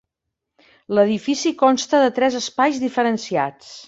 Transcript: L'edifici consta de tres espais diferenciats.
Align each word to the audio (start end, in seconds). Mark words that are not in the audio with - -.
L'edifici 0.99 1.51
consta 1.59 1.99
de 2.05 2.09
tres 2.15 2.39
espais 2.41 2.81
diferenciats. 2.85 3.71